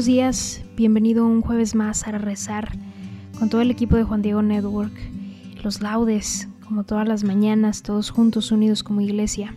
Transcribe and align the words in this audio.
Buenos 0.00 0.16
días. 0.16 0.62
Bienvenido 0.78 1.26
un 1.26 1.42
jueves 1.42 1.74
más 1.74 2.08
a 2.08 2.12
rezar 2.12 2.72
con 3.38 3.50
todo 3.50 3.60
el 3.60 3.70
equipo 3.70 3.96
de 3.96 4.02
Juan 4.02 4.22
Diego 4.22 4.40
Network. 4.40 4.94
Los 5.62 5.82
laudes, 5.82 6.48
como 6.64 6.84
todas 6.84 7.06
las 7.06 7.22
mañanas, 7.22 7.82
todos 7.82 8.08
juntos 8.08 8.50
unidos 8.50 8.82
como 8.82 9.02
iglesia. 9.02 9.54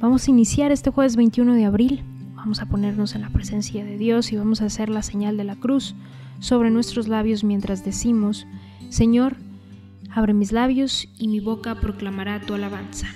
Vamos 0.00 0.26
a 0.26 0.32
iniciar 0.32 0.72
este 0.72 0.90
jueves 0.90 1.14
21 1.14 1.54
de 1.54 1.66
abril. 1.66 2.02
Vamos 2.34 2.60
a 2.62 2.66
ponernos 2.66 3.14
en 3.14 3.20
la 3.20 3.30
presencia 3.30 3.84
de 3.84 3.96
Dios 3.96 4.32
y 4.32 4.36
vamos 4.36 4.60
a 4.60 4.64
hacer 4.64 4.88
la 4.88 5.04
señal 5.04 5.36
de 5.36 5.44
la 5.44 5.54
cruz 5.54 5.94
sobre 6.40 6.72
nuestros 6.72 7.06
labios 7.06 7.44
mientras 7.44 7.84
decimos, 7.84 8.44
Señor, 8.88 9.36
abre 10.10 10.34
mis 10.34 10.50
labios 10.50 11.06
y 11.16 11.28
mi 11.28 11.38
boca 11.38 11.76
proclamará 11.76 12.40
tu 12.40 12.54
alabanza. 12.54 13.06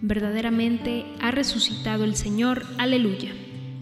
Verdaderamente 0.00 1.04
ha 1.20 1.32
resucitado 1.32 2.04
el 2.04 2.16
Señor, 2.16 2.62
aleluya. 2.78 3.30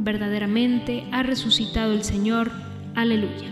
verdaderamente 0.00 1.04
ha 1.12 1.22
resucitado 1.22 1.92
el 1.92 2.02
Señor. 2.02 2.50
Aleluya. 2.94 3.48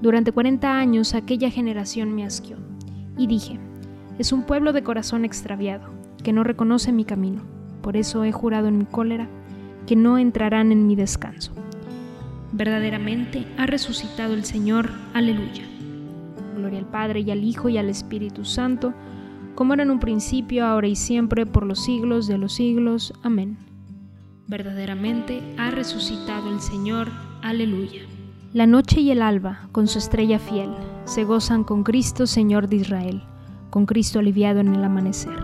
Durante 0.00 0.32
40 0.32 0.78
años 0.78 1.14
aquella 1.14 1.50
generación 1.50 2.14
me 2.14 2.24
asqueó, 2.24 2.58
y 3.16 3.26
dije, 3.26 3.58
es 4.18 4.32
un 4.32 4.44
pueblo 4.44 4.72
de 4.72 4.82
corazón 4.82 5.24
extraviado, 5.24 5.90
que 6.22 6.32
no 6.32 6.44
reconoce 6.44 6.92
mi 6.92 7.04
camino, 7.04 7.42
por 7.82 7.96
eso 7.96 8.24
he 8.24 8.32
jurado 8.32 8.68
en 8.68 8.78
mi 8.78 8.84
cólera 8.84 9.28
que 9.86 9.96
no 9.96 10.18
entrarán 10.18 10.72
en 10.72 10.86
mi 10.86 10.96
descanso. 10.96 11.52
Verdaderamente 12.52 13.46
ha 13.58 13.66
resucitado 13.66 14.34
el 14.34 14.44
Señor. 14.44 14.90
Aleluya. 15.12 15.64
Gloria 16.56 16.78
al 16.78 16.86
Padre 16.86 17.20
y 17.20 17.30
al 17.30 17.42
Hijo 17.42 17.68
y 17.68 17.78
al 17.78 17.88
Espíritu 17.88 18.44
Santo, 18.44 18.94
como 19.54 19.74
era 19.74 19.82
en 19.82 19.90
un 19.90 20.00
principio, 20.00 20.64
ahora 20.64 20.86
y 20.86 20.96
siempre, 20.96 21.46
por 21.46 21.66
los 21.66 21.84
siglos 21.84 22.26
de 22.26 22.38
los 22.38 22.54
siglos. 22.54 23.12
Amén. 23.22 23.58
Verdaderamente 24.46 25.42
ha 25.56 25.70
resucitado 25.70 26.52
el 26.52 26.60
Señor. 26.60 27.08
Aleluya. 27.40 28.02
La 28.52 28.66
noche 28.66 29.00
y 29.00 29.10
el 29.10 29.22
alba, 29.22 29.68
con 29.72 29.88
su 29.88 29.98
estrella 29.98 30.38
fiel, 30.38 30.68
se 31.06 31.24
gozan 31.24 31.64
con 31.64 31.82
Cristo, 31.82 32.26
Señor 32.26 32.68
de 32.68 32.76
Israel, 32.76 33.22
con 33.70 33.86
Cristo 33.86 34.18
aliviado 34.18 34.60
en 34.60 34.74
el 34.74 34.84
amanecer. 34.84 35.34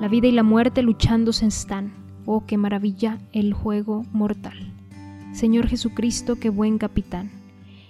La 0.00 0.06
vida 0.06 0.28
y 0.28 0.32
la 0.32 0.44
muerte 0.44 0.82
luchándose 0.82 1.46
están. 1.46 1.92
Oh, 2.26 2.46
qué 2.46 2.56
maravilla 2.56 3.18
el 3.32 3.54
juego 3.54 4.06
mortal. 4.12 4.72
Señor 5.32 5.66
Jesucristo, 5.66 6.36
qué 6.36 6.48
buen 6.48 6.78
capitán. 6.78 7.32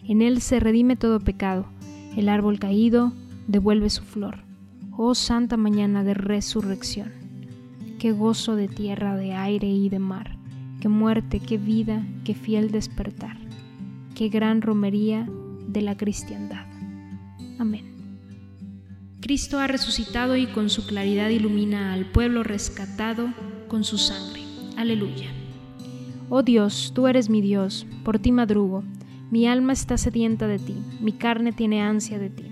En 0.03 0.23
él 0.23 0.41
se 0.41 0.61
redime 0.61 0.97
todo 0.97 1.21
pecado. 1.21 1.67
El 2.17 2.31
árbol 2.31 2.59
caído 2.59 3.13
devuelve 3.49 3.91
su 3.91 4.03
flor. 4.03 4.39
Oh 4.97 5.15
santa 5.15 5.59
mañana 5.59 6.05
de 6.05 6.15
resurrección. 6.15 7.13
Qué 7.99 8.13
gozo 8.13 8.57
de 8.57 8.69
tierra, 8.69 9.15
de 9.17 9.35
aire 9.35 9.69
y 9.69 9.91
de 9.91 9.99
mar 9.99 10.38
qué 10.81 10.89
muerte, 10.89 11.41
qué 11.41 11.59
vida, 11.59 12.05
qué 12.25 12.35
fiel 12.35 12.71
despertar, 12.71 13.37
qué 14.15 14.29
gran 14.29 14.63
romería 14.63 15.29
de 15.67 15.83
la 15.83 15.97
cristiandad. 15.97 16.67
Amén. 17.59 17.87
Cristo 19.21 19.59
ha 19.59 19.67
resucitado 19.67 20.37
y 20.37 20.47
con 20.47 20.71
su 20.71 20.87
claridad 20.87 21.29
ilumina 21.31 21.93
al 21.93 22.07
pueblo 22.07 22.45
rescatado 22.45 23.33
con 23.67 23.83
su 23.85 23.99
sangre. 23.99 24.43
Aleluya. 24.77 25.27
Oh 26.31 26.43
Dios, 26.43 26.93
tú 26.95 27.09
eres 27.09 27.29
mi 27.29 27.41
Dios, 27.41 27.87
por 28.05 28.19
ti 28.19 28.33
madrugo, 28.33 28.85
mi 29.31 29.47
alma 29.47 29.73
está 29.73 29.99
sedienta 29.99 30.47
de 30.47 30.59
ti, 30.59 30.77
mi 31.01 31.13
carne 31.13 31.53
tiene 31.53 31.83
ansia 31.83 32.19
de 32.19 32.31
ti, 32.31 32.45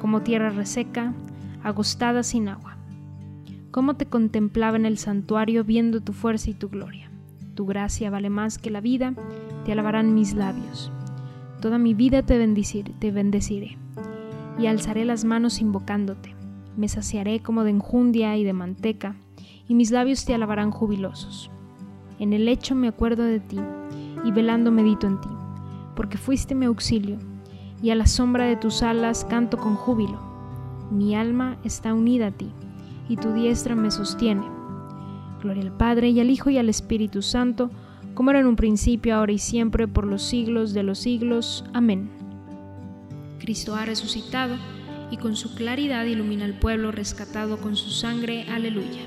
como 0.00 0.22
tierra 0.22 0.50
reseca, 0.50 1.14
agostada 1.62 2.22
sin 2.22 2.48
agua. 2.48 2.76
Cómo 3.70 3.94
te 3.96 4.06
contemplaba 4.06 4.76
en 4.76 4.86
el 4.86 4.98
santuario 4.98 5.64
viendo 5.64 6.00
tu 6.00 6.12
fuerza 6.12 6.50
y 6.50 6.54
tu 6.54 6.68
gloria 6.70 7.07
tu 7.58 7.66
gracia 7.66 8.08
vale 8.08 8.30
más 8.30 8.56
que 8.56 8.70
la 8.70 8.80
vida, 8.80 9.14
te 9.64 9.72
alabarán 9.72 10.14
mis 10.14 10.32
labios. 10.32 10.92
Toda 11.60 11.76
mi 11.76 11.92
vida 11.92 12.22
te 12.22 12.38
bendeciré, 12.38 12.94
te 13.00 13.10
bendeciré, 13.10 13.76
y 14.60 14.66
alzaré 14.66 15.04
las 15.04 15.24
manos 15.24 15.60
invocándote. 15.60 16.36
Me 16.76 16.86
saciaré 16.86 17.40
como 17.40 17.64
de 17.64 17.70
enjundia 17.70 18.36
y 18.36 18.44
de 18.44 18.52
manteca, 18.52 19.16
y 19.66 19.74
mis 19.74 19.90
labios 19.90 20.24
te 20.24 20.34
alabarán 20.34 20.70
jubilosos. 20.70 21.50
En 22.20 22.32
el 22.32 22.44
lecho 22.44 22.76
me 22.76 22.86
acuerdo 22.86 23.24
de 23.24 23.40
ti, 23.40 23.58
y 24.22 24.30
velando 24.30 24.70
medito 24.70 25.08
en 25.08 25.20
ti, 25.20 25.28
porque 25.96 26.16
fuiste 26.16 26.54
mi 26.54 26.66
auxilio, 26.66 27.18
y 27.82 27.90
a 27.90 27.96
la 27.96 28.06
sombra 28.06 28.44
de 28.44 28.54
tus 28.54 28.84
alas 28.84 29.24
canto 29.24 29.56
con 29.56 29.74
júbilo. 29.74 30.20
Mi 30.92 31.16
alma 31.16 31.58
está 31.64 31.92
unida 31.92 32.28
a 32.28 32.30
ti, 32.30 32.52
y 33.08 33.16
tu 33.16 33.32
diestra 33.32 33.74
me 33.74 33.90
sostiene 33.90 34.57
Gloria 35.42 35.62
al 35.62 35.76
Padre 35.76 36.10
y 36.10 36.20
al 36.20 36.30
Hijo 36.30 36.50
y 36.50 36.58
al 36.58 36.68
Espíritu 36.68 37.22
Santo, 37.22 37.70
como 38.14 38.30
era 38.30 38.40
en 38.40 38.46
un 38.46 38.56
principio, 38.56 39.14
ahora 39.14 39.32
y 39.32 39.38
siempre, 39.38 39.86
por 39.86 40.06
los 40.06 40.22
siglos 40.22 40.72
de 40.74 40.82
los 40.82 40.98
siglos. 40.98 41.64
Amén. 41.72 42.10
Cristo 43.38 43.74
ha 43.74 43.84
resucitado 43.84 44.56
y 45.10 45.16
con 45.16 45.36
su 45.36 45.54
claridad 45.54 46.04
ilumina 46.04 46.44
al 46.44 46.58
pueblo 46.58 46.92
rescatado 46.92 47.58
con 47.58 47.76
su 47.76 47.90
sangre. 47.90 48.44
Aleluya. 48.50 49.02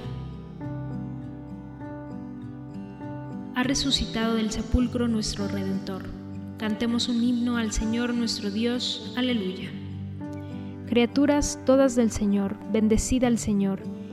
Ha 3.55 3.63
resucitado 3.63 4.35
del 4.35 4.49
sepulcro 4.51 5.07
nuestro 5.07 5.47
Redentor. 5.47 6.05
Cantemos 6.57 7.09
un 7.09 7.23
himno 7.23 7.57
al 7.57 7.71
Señor 7.71 8.13
nuestro 8.13 8.49
Dios. 8.49 9.13
Aleluya. 9.17 9.69
Criaturas 10.87 11.59
todas 11.65 11.95
del 11.95 12.11
Señor, 12.11 12.55
bendecida 12.71 13.27
al 13.27 13.37
Señor, 13.37 13.81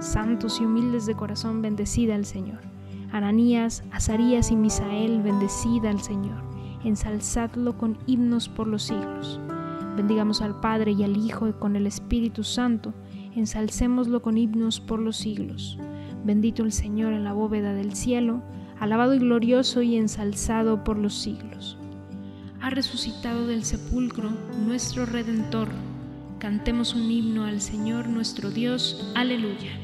Santos 0.00 0.60
y 0.60 0.64
humildes 0.64 1.06
de 1.06 1.14
corazón, 1.14 1.62
bendecida 1.62 2.14
al 2.14 2.24
Señor. 2.24 2.60
Ananías, 3.12 3.84
Azarías 3.92 4.50
y 4.50 4.56
Misael, 4.56 5.22
bendecida 5.22 5.90
al 5.90 6.00
Señor. 6.00 6.42
Ensalzadlo 6.84 7.78
con 7.78 7.96
himnos 8.06 8.48
por 8.48 8.66
los 8.66 8.82
siglos. 8.82 9.40
Bendigamos 9.96 10.42
al 10.42 10.58
Padre 10.60 10.92
y 10.92 11.04
al 11.04 11.16
Hijo 11.16 11.48
y 11.48 11.52
con 11.52 11.76
el 11.76 11.86
Espíritu 11.86 12.42
Santo. 12.42 12.92
Ensalcémoslo 13.36 14.20
con 14.20 14.36
himnos 14.36 14.80
por 14.80 14.98
los 14.98 15.16
siglos. 15.16 15.78
Bendito 16.24 16.64
el 16.64 16.72
Señor 16.72 17.12
en 17.12 17.22
la 17.22 17.32
bóveda 17.32 17.72
del 17.72 17.94
cielo, 17.94 18.42
alabado 18.80 19.14
y 19.14 19.18
glorioso 19.18 19.82
y 19.82 19.96
ensalzado 19.96 20.82
por 20.82 20.98
los 20.98 21.14
siglos. 21.14 21.78
Ha 22.60 22.70
resucitado 22.70 23.46
del 23.46 23.64
sepulcro 23.64 24.30
nuestro 24.66 25.06
Redentor. 25.06 25.68
Cantemos 26.38 26.94
un 26.94 27.10
himno 27.10 27.44
al 27.44 27.60
Señor 27.60 28.08
nuestro 28.08 28.50
Dios. 28.50 29.12
Aleluya. 29.14 29.83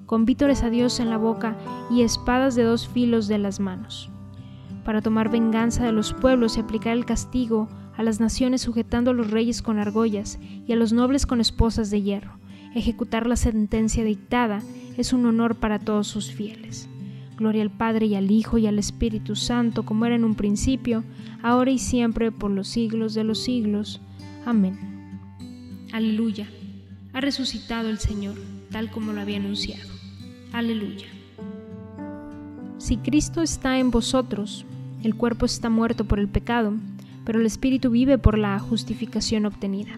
con 0.11 0.25
vítores 0.25 0.61
a 0.61 0.69
Dios 0.69 0.99
en 0.99 1.09
la 1.09 1.15
boca 1.15 1.55
y 1.89 2.01
espadas 2.01 2.53
de 2.55 2.63
dos 2.63 2.85
filos 2.85 3.29
de 3.29 3.37
las 3.37 3.61
manos. 3.61 4.09
Para 4.83 5.01
tomar 5.01 5.31
venganza 5.31 5.85
de 5.85 5.93
los 5.93 6.11
pueblos 6.11 6.57
y 6.57 6.59
aplicar 6.59 6.97
el 6.97 7.05
castigo 7.05 7.69
a 7.95 8.03
las 8.03 8.19
naciones 8.19 8.59
sujetando 8.59 9.11
a 9.11 9.13
los 9.13 9.31
reyes 9.31 9.61
con 9.61 9.79
argollas 9.79 10.37
y 10.67 10.73
a 10.73 10.75
los 10.75 10.91
nobles 10.91 11.25
con 11.25 11.39
esposas 11.39 11.89
de 11.91 12.01
hierro 12.01 12.41
Ejecutar 12.75 13.25
la 13.25 13.37
sentencia 13.37 14.03
dictada 14.03 14.61
es 14.97 15.13
un 15.13 15.25
honor 15.25 15.55
para 15.55 15.79
todos 15.79 16.07
sus 16.07 16.29
fieles. 16.29 16.89
Gloria 17.37 17.61
al 17.61 17.71
Padre 17.71 18.07
y 18.07 18.15
al 18.15 18.31
Hijo 18.31 18.57
y 18.57 18.67
al 18.67 18.79
Espíritu 18.79 19.37
Santo, 19.37 19.83
como 19.83 20.05
era 20.05 20.15
en 20.15 20.25
un 20.25 20.35
principio, 20.35 21.05
ahora 21.41 21.71
y 21.71 21.79
siempre, 21.79 22.33
por 22.33 22.51
los 22.51 22.67
siglos 22.67 23.13
de 23.13 23.23
los 23.23 23.39
siglos. 23.39 24.01
Amén. 24.45 24.77
Aleluya. 25.93 26.49
Ha 27.13 27.21
resucitado 27.21 27.89
el 27.89 27.99
Señor, 27.99 28.35
tal 28.71 28.91
como 28.91 29.13
lo 29.13 29.21
había 29.21 29.37
anunciado. 29.37 29.90
Aleluya. 30.53 31.07
Si 32.77 32.97
Cristo 32.97 33.41
está 33.41 33.79
en 33.79 33.89
vosotros, 33.89 34.65
el 35.01 35.15
cuerpo 35.15 35.45
está 35.45 35.69
muerto 35.69 36.05
por 36.05 36.19
el 36.19 36.27
pecado, 36.27 36.73
pero 37.23 37.39
el 37.39 37.45
Espíritu 37.45 37.89
vive 37.89 38.17
por 38.17 38.37
la 38.37 38.59
justificación 38.59 39.45
obtenida. 39.45 39.97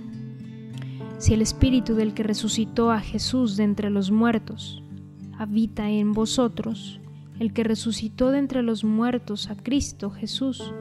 Si 1.17 1.33
el 1.33 1.41
Espíritu 1.41 1.95
del 1.95 2.13
que 2.13 2.21
resucitó 2.21 2.91
a 2.91 3.00
Jesús 3.00 3.57
de 3.57 3.63
entre 3.63 3.89
los 3.89 4.11
muertos 4.11 4.83
habita 5.39 5.89
en 5.89 6.12
vosotros, 6.12 7.00
el 7.39 7.51
que 7.53 7.63
resucitó 7.63 8.29
de 8.29 8.38
entre 8.38 8.62
los 8.62 8.83
muertos 8.83 9.50
a 9.50 9.55
Cristo 9.55 10.12
Jesús, 10.12 10.72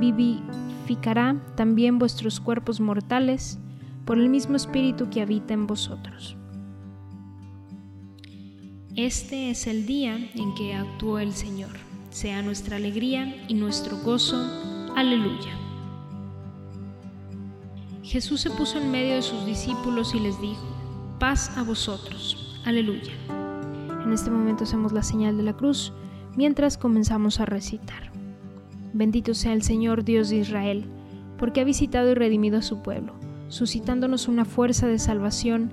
vivificará 0.00 1.36
también 1.54 1.98
vuestros 1.98 2.40
cuerpos 2.40 2.80
mortales 2.80 3.58
por 4.04 4.18
el 4.18 4.28
mismo 4.28 4.56
Espíritu 4.56 5.10
que 5.10 5.22
habita 5.22 5.54
en 5.54 5.68
vosotros. 5.68 6.36
Este 9.04 9.50
es 9.50 9.66
el 9.66 9.84
día 9.84 10.16
en 10.36 10.54
que 10.54 10.74
actuó 10.74 11.18
el 11.18 11.32
Señor. 11.32 11.72
Sea 12.10 12.40
nuestra 12.40 12.76
alegría 12.76 13.34
y 13.48 13.54
nuestro 13.54 13.96
gozo. 13.96 14.36
Aleluya. 14.94 15.50
Jesús 18.04 18.42
se 18.42 18.50
puso 18.50 18.78
en 18.78 18.92
medio 18.92 19.16
de 19.16 19.22
sus 19.22 19.44
discípulos 19.44 20.14
y 20.14 20.20
les 20.20 20.40
dijo, 20.40 20.64
paz 21.18 21.50
a 21.58 21.64
vosotros. 21.64 22.60
Aleluya. 22.64 23.12
En 24.04 24.12
este 24.12 24.30
momento 24.30 24.62
hacemos 24.62 24.92
la 24.92 25.02
señal 25.02 25.36
de 25.36 25.42
la 25.42 25.56
cruz 25.56 25.92
mientras 26.36 26.78
comenzamos 26.78 27.40
a 27.40 27.44
recitar. 27.44 28.12
Bendito 28.92 29.34
sea 29.34 29.52
el 29.52 29.62
Señor 29.62 30.04
Dios 30.04 30.28
de 30.28 30.36
Israel, 30.36 30.84
porque 31.38 31.60
ha 31.60 31.64
visitado 31.64 32.12
y 32.12 32.14
redimido 32.14 32.58
a 32.58 32.62
su 32.62 32.82
pueblo, 32.82 33.14
suscitándonos 33.48 34.28
una 34.28 34.44
fuerza 34.44 34.86
de 34.86 35.00
salvación 35.00 35.72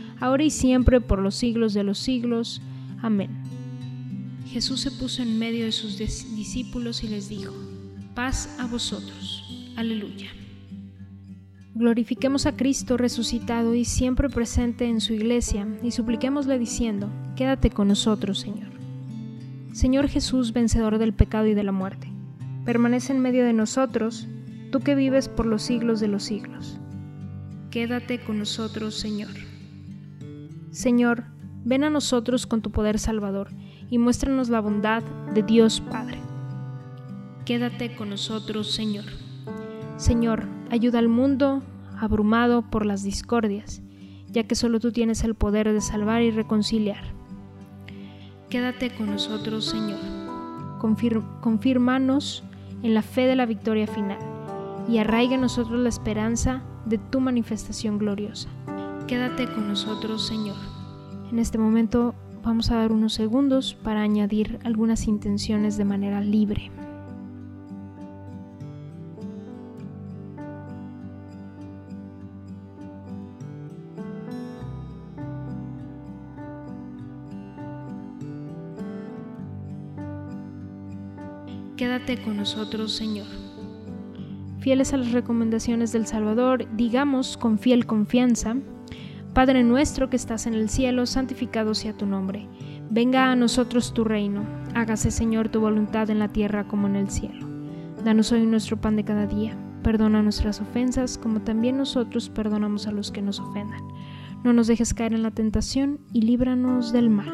ahora 0.21 0.43
y 0.43 0.49
siempre, 0.49 1.01
por 1.01 1.19
los 1.19 1.35
siglos 1.35 1.73
de 1.73 1.83
los 1.83 1.99
siglos. 1.99 2.61
Amén. 3.01 3.29
Jesús 4.47 4.81
se 4.81 4.91
puso 4.91 5.21
en 5.21 5.39
medio 5.39 5.65
de 5.65 5.71
sus 5.71 5.97
discípulos 5.97 7.03
y 7.03 7.07
les 7.07 7.27
dijo, 7.27 7.53
paz 8.15 8.55
a 8.59 8.67
vosotros. 8.67 9.43
Aleluya. 9.75 10.29
Glorifiquemos 11.73 12.45
a 12.45 12.55
Cristo 12.55 12.97
resucitado 12.97 13.73
y 13.73 13.85
siempre 13.85 14.29
presente 14.29 14.89
en 14.89 14.99
su 14.99 15.13
iglesia, 15.13 15.65
y 15.81 15.91
supliquémosle 15.91 16.59
diciendo, 16.59 17.09
Quédate 17.35 17.69
con 17.69 17.87
nosotros, 17.87 18.39
Señor. 18.39 18.69
Señor 19.71 20.09
Jesús, 20.09 20.51
vencedor 20.51 20.97
del 20.97 21.13
pecado 21.13 21.47
y 21.47 21.53
de 21.53 21.63
la 21.63 21.71
muerte, 21.71 22.11
permanece 22.65 23.13
en 23.13 23.21
medio 23.21 23.45
de 23.45 23.53
nosotros, 23.53 24.27
tú 24.71 24.81
que 24.81 24.95
vives 24.95 25.29
por 25.29 25.45
los 25.45 25.61
siglos 25.61 26.01
de 26.01 26.09
los 26.09 26.23
siglos. 26.23 26.77
Quédate 27.71 28.19
con 28.19 28.37
nosotros, 28.37 28.95
Señor. 28.95 29.31
Señor, 30.71 31.25
ven 31.65 31.83
a 31.83 31.89
nosotros 31.89 32.47
con 32.47 32.61
tu 32.61 32.71
poder 32.71 32.97
salvador 32.97 33.49
y 33.89 33.97
muéstranos 33.97 34.49
la 34.49 34.61
bondad 34.61 35.03
de 35.33 35.43
Dios 35.43 35.81
Padre. 35.81 36.17
Quédate 37.45 37.95
con 37.95 38.09
nosotros, 38.09 38.71
Señor. 38.71 39.03
Señor, 39.97 40.47
ayuda 40.69 40.99
al 40.99 41.09
mundo 41.09 41.61
abrumado 41.99 42.61
por 42.61 42.85
las 42.85 43.03
discordias, 43.03 43.81
ya 44.29 44.43
que 44.43 44.55
solo 44.55 44.79
tú 44.79 44.93
tienes 44.93 45.25
el 45.25 45.35
poder 45.35 45.71
de 45.71 45.81
salvar 45.81 46.21
y 46.21 46.31
reconciliar. 46.31 47.03
Quédate 48.49 48.95
con 48.95 49.07
nosotros, 49.07 49.65
Señor. 49.65 49.99
confírmanos 50.79 52.43
en 52.81 52.93
la 52.93 53.01
fe 53.01 53.27
de 53.27 53.35
la 53.35 53.45
victoria 53.45 53.87
final 53.87 54.19
y 54.87 54.99
arraiga 54.99 55.35
en 55.35 55.41
nosotros 55.41 55.79
la 55.79 55.89
esperanza 55.89 56.63
de 56.85 56.97
tu 56.97 57.19
manifestación 57.19 57.97
gloriosa. 57.97 58.49
Quédate 59.07 59.45
con 59.45 59.67
nosotros, 59.67 60.25
Señor. 60.25 60.55
En 61.31 61.39
este 61.39 61.57
momento 61.57 62.15
vamos 62.43 62.71
a 62.71 62.77
dar 62.77 62.91
unos 62.91 63.13
segundos 63.13 63.75
para 63.83 64.01
añadir 64.01 64.59
algunas 64.63 65.07
intenciones 65.07 65.77
de 65.77 65.85
manera 65.85 66.21
libre. 66.21 66.71
quédate 81.81 82.21
con 82.21 82.37
nosotros, 82.37 82.91
Señor. 82.91 83.25
Fieles 84.59 84.93
a 84.93 84.97
las 84.97 85.13
recomendaciones 85.13 85.91
del 85.91 86.05
Salvador, 86.05 86.67
digamos 86.77 87.37
con 87.37 87.57
fiel 87.57 87.87
confianza, 87.87 88.55
Padre 89.33 89.63
nuestro 89.63 90.09
que 90.09 90.17
estás 90.17 90.45
en 90.45 90.53
el 90.53 90.67
cielo, 90.67 91.05
santificado 91.05 91.73
sea 91.73 91.93
tu 91.93 92.05
nombre. 92.05 92.49
Venga 92.89 93.31
a 93.31 93.35
nosotros 93.37 93.93
tu 93.93 94.03
reino. 94.03 94.43
Hágase, 94.75 95.09
Señor, 95.09 95.47
tu 95.47 95.61
voluntad 95.61 96.09
en 96.09 96.19
la 96.19 96.27
tierra 96.27 96.67
como 96.67 96.87
en 96.87 96.97
el 96.97 97.09
cielo. 97.09 97.47
Danos 98.03 98.33
hoy 98.33 98.45
nuestro 98.45 98.81
pan 98.81 98.97
de 98.97 99.05
cada 99.05 99.27
día. 99.27 99.55
Perdona 99.83 100.21
nuestras 100.21 100.59
ofensas, 100.59 101.17
como 101.17 101.39
también 101.41 101.77
nosotros 101.77 102.29
perdonamos 102.29 102.87
a 102.87 102.91
los 102.91 103.09
que 103.09 103.21
nos 103.21 103.39
ofendan. 103.39 103.81
No 104.43 104.51
nos 104.51 104.67
dejes 104.67 104.93
caer 104.93 105.13
en 105.13 105.23
la 105.23 105.31
tentación 105.31 106.01
y 106.11 106.23
líbranos 106.23 106.91
del 106.91 107.09
mal. 107.09 107.31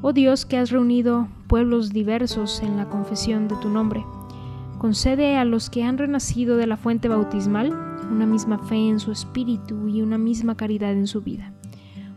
Oh 0.00 0.12
Dios 0.12 0.46
que 0.46 0.58
has 0.58 0.70
reunido 0.70 1.26
pueblos 1.48 1.90
diversos 1.90 2.62
en 2.62 2.76
la 2.76 2.88
confesión 2.88 3.48
de 3.48 3.56
tu 3.56 3.68
nombre, 3.68 4.04
concede 4.78 5.36
a 5.38 5.44
los 5.44 5.70
que 5.70 5.82
han 5.82 5.98
renacido 5.98 6.56
de 6.56 6.66
la 6.66 6.76
fuente 6.76 7.08
bautismal 7.08 7.72
una 8.10 8.26
misma 8.26 8.58
fe 8.58 8.88
en 8.88 9.00
su 9.00 9.12
espíritu 9.12 9.88
y 9.88 10.02
una 10.02 10.18
misma 10.18 10.56
caridad 10.56 10.92
en 10.92 11.06
su 11.06 11.22
vida. 11.22 11.52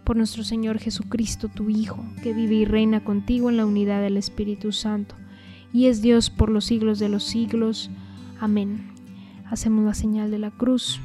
Por 0.03 0.15
nuestro 0.15 0.43
Señor 0.43 0.79
Jesucristo, 0.79 1.49
tu 1.49 1.69
Hijo, 1.69 2.03
que 2.23 2.33
vive 2.33 2.55
y 2.55 2.65
reina 2.65 3.03
contigo 3.03 3.49
en 3.49 3.57
la 3.57 3.65
unidad 3.65 4.01
del 4.01 4.17
Espíritu 4.17 4.71
Santo, 4.71 5.15
y 5.73 5.87
es 5.87 6.01
Dios 6.01 6.29
por 6.29 6.49
los 6.49 6.65
siglos 6.65 6.99
de 6.99 7.09
los 7.09 7.23
siglos. 7.23 7.89
Amén. 8.39 8.91
Hacemos 9.45 9.85
la 9.85 9.93
señal 9.93 10.31
de 10.31 10.39
la 10.39 10.51
cruz. 10.51 10.99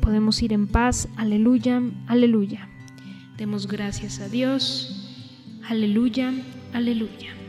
Podemos 0.00 0.42
ir 0.42 0.52
en 0.52 0.66
paz. 0.66 1.08
Aleluya, 1.16 1.82
aleluya. 2.06 2.68
Demos 3.36 3.66
gracias 3.66 4.20
a 4.20 4.28
Dios. 4.28 4.96
Aleluya, 5.68 6.32
aleluya. 6.72 7.39